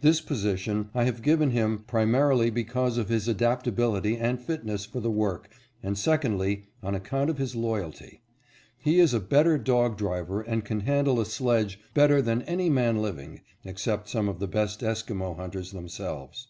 This 0.00 0.22
position 0.22 0.88
I 0.94 1.04
have 1.04 1.20
given 1.20 1.50
him 1.50 1.80
primarily 1.80 2.48
because 2.48 2.96
of 2.96 3.10
his 3.10 3.28
adaptability 3.28 4.16
and 4.16 4.40
fitness 4.40 4.86
for 4.86 5.00
the 5.00 5.10
work 5.10 5.50
and 5.82 5.98
secondly 5.98 6.64
on 6.82 6.94
account 6.94 7.28
of 7.28 7.36
his 7.36 7.54
loyalty. 7.54 8.22
He 8.78 9.00
is 9.00 9.12
a 9.12 9.20
better 9.20 9.58
dog 9.58 9.98
driver 9.98 10.40
and 10.40 10.64
can 10.64 10.80
handle 10.80 11.20
a 11.20 11.26
sledge 11.26 11.78
better 11.92 12.22
than 12.22 12.40
any 12.44 12.70
man 12.70 13.02
living, 13.02 13.42
except 13.66 14.08
some 14.08 14.30
of 14.30 14.38
the 14.38 14.48
best 14.48 14.82
Esquimo 14.82 15.34
hunters 15.36 15.72
themselves." 15.72 16.48